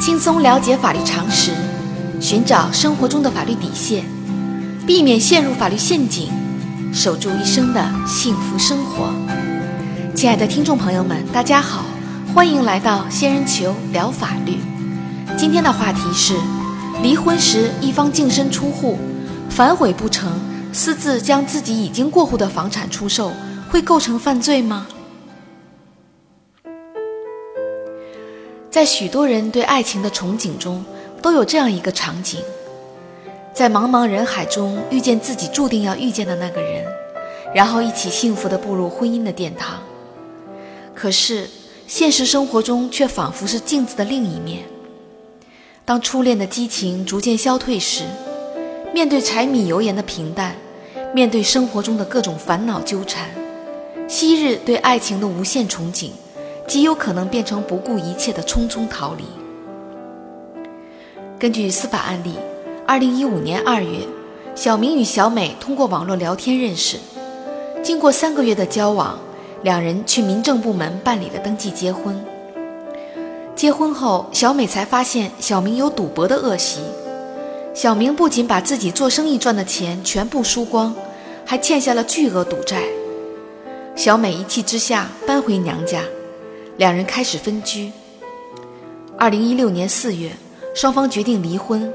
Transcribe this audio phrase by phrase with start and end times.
[0.00, 1.52] 轻松了解法律常识，
[2.22, 4.02] 寻找生活中的法律底线，
[4.86, 6.30] 避免陷入法律陷阱，
[6.90, 9.12] 守住一生的幸福生活。
[10.14, 11.84] 亲爱的听众朋友们，大家好，
[12.34, 14.60] 欢迎来到仙人球聊法律。
[15.36, 16.34] 今天的话题是：
[17.02, 18.98] 离婚时一方净身出户，
[19.50, 20.32] 反悔不成，
[20.72, 23.32] 私自将自己已经过户的房产出售，
[23.68, 24.86] 会构成犯罪吗？
[28.70, 30.84] 在许多人对爱情的憧憬中，
[31.20, 32.38] 都有这样一个场景：
[33.52, 36.86] 在茫茫人海中遇见自己注定要遇见的那个人，
[37.52, 39.82] 然后一起幸福地步入婚姻的殿堂。
[40.94, 41.50] 可是，
[41.88, 44.62] 现实生活中却仿佛是镜子的另一面。
[45.84, 48.04] 当初恋的激情逐渐消退时，
[48.94, 50.54] 面对柴米油盐的平淡，
[51.12, 53.28] 面对生活中的各种烦恼纠缠，
[54.06, 56.10] 昔日对爱情的无限憧憬。
[56.70, 59.24] 极有可能变成不顾一切的匆匆逃离。
[61.36, 62.36] 根据司法案例，
[62.86, 64.06] 二零一五年二月，
[64.54, 66.96] 小明与小美通过网络聊天认识，
[67.82, 69.18] 经过三个月的交往，
[69.64, 72.16] 两人去民政部门办理了登记结婚。
[73.56, 76.82] 结婚后，小美才发现小明有赌博的恶习。
[77.74, 80.94] 小明不仅把自己做生意赚的钱全部输光，
[81.44, 82.84] 还欠下了巨额赌债。
[83.96, 86.00] 小美一气之下搬回娘家。
[86.80, 87.92] 两人开始分居。
[89.18, 90.32] 二零一六年四月，
[90.74, 91.92] 双方决定离婚。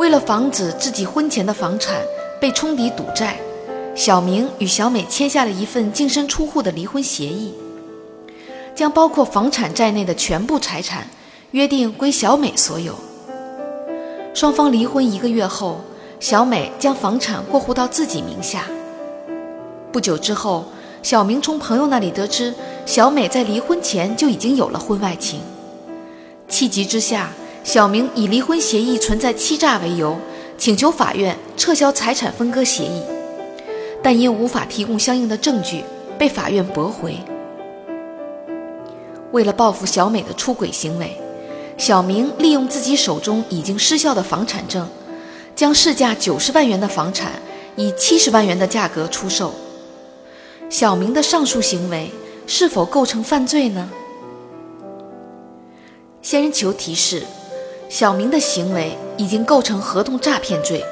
[0.00, 2.02] 为了防止自己婚前的房产
[2.40, 3.36] 被冲抵赌债，
[3.94, 7.54] 小明与小美签下了一份净身出户的离婚协议，
[8.74, 11.06] 将包括房产在内的全部财产
[11.52, 12.92] 约定归小美所有。
[14.34, 15.80] 双方离婚一个月后，
[16.18, 18.64] 小美将房产过户到自己名下。
[19.92, 20.64] 不久之后。
[21.02, 22.52] 小明从朋友那里得知，
[22.86, 25.40] 小美在离婚前就已经有了婚外情。
[26.48, 27.32] 气急之下，
[27.64, 30.16] 小明以离婚协议存在欺诈为由，
[30.56, 33.02] 请求法院撤销财产分割协议，
[34.00, 35.82] 但因无法提供相应的证据，
[36.16, 37.16] 被法院驳回。
[39.32, 41.16] 为了报复小美的出轨行为，
[41.76, 44.88] 小明利用自己手中已经失效的房产证，
[45.56, 47.32] 将市价九十万元的房产
[47.74, 49.52] 以七十万元的价格出售。
[50.70, 52.10] 小明的上述行为
[52.46, 53.90] 是否构成犯罪呢？
[56.22, 57.24] 仙人球提示：
[57.88, 60.84] 小明的行为已经构成合同诈骗罪，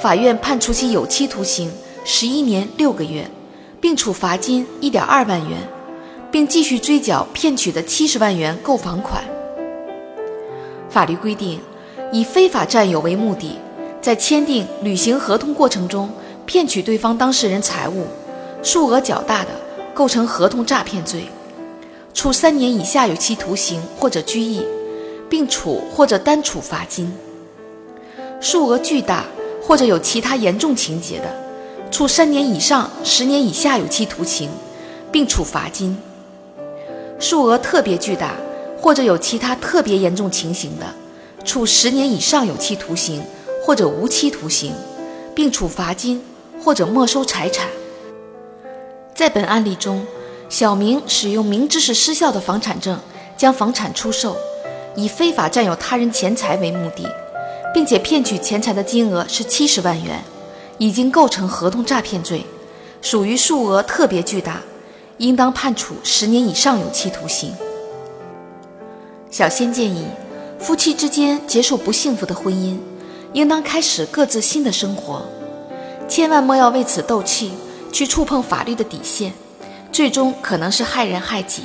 [0.00, 1.72] 法院判处其有期徒刑
[2.04, 3.26] 十一年六个月，
[3.80, 5.58] 并处罚金一点二万元，
[6.30, 9.24] 并继续追缴骗取的七十万元购房款。
[10.90, 11.58] 法律规定，
[12.12, 13.58] 以非法占有为目的，
[14.02, 16.10] 在签订、履行合同过程中
[16.44, 18.06] 骗取对方当事人财物。
[18.62, 19.50] 数额较大的，
[19.94, 21.26] 构成合同诈骗罪，
[22.14, 24.64] 处三年以下有期徒刑或者拘役，
[25.28, 27.06] 并处或者单处罚金；
[28.40, 29.26] 数额巨大
[29.62, 31.26] 或者有其他严重情节的，
[31.90, 34.48] 处三年以上十年以下有期徒刑，
[35.10, 35.94] 并处罚金；
[37.18, 38.34] 数额特别巨大
[38.80, 40.86] 或者有其他特别严重情形的，
[41.44, 43.22] 处十年以上有期徒刑
[43.62, 44.72] 或者无期徒刑，
[45.34, 46.24] 并处罚金
[46.64, 47.68] 或者没收财产。
[49.14, 50.04] 在本案例中，
[50.48, 52.98] 小明使用明知是失效的房产证
[53.36, 54.36] 将房产出售，
[54.96, 57.06] 以非法占有他人钱财为目的，
[57.74, 60.22] 并且骗取钱财的金额是七十万元，
[60.78, 62.44] 已经构成合同诈骗罪，
[63.02, 64.60] 属于数额特别巨大，
[65.18, 67.52] 应当判处十年以上有期徒刑。
[69.30, 70.06] 小仙建议，
[70.58, 72.78] 夫妻之间结束不幸福的婚姻，
[73.34, 75.22] 应当开始各自新的生活，
[76.08, 77.52] 千万莫要为此斗气。
[77.92, 79.32] 去触碰法律的底线，
[79.92, 81.62] 最终可能是害人害己。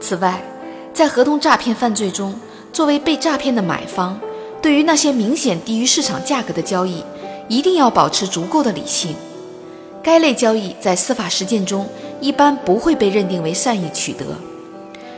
[0.00, 0.42] 此外，
[0.94, 2.34] 在合同诈骗犯罪中，
[2.72, 4.18] 作为被诈骗的买方，
[4.62, 7.04] 对于那些明显低于市场价格的交易，
[7.48, 9.14] 一定要保持足够的理性。
[10.02, 11.88] 该类交易在司法实践中
[12.20, 14.24] 一般不会被认定为善意取得。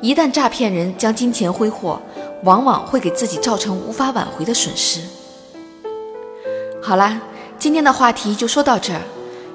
[0.00, 2.00] 一旦诈骗人将金钱挥霍，
[2.44, 5.00] 往往会给自己造成无法挽回的损失。
[6.80, 7.20] 好啦，
[7.58, 9.00] 今天的话题就说到这儿。